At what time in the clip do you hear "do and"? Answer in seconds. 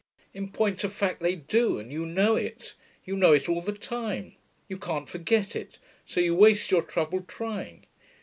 1.35-1.91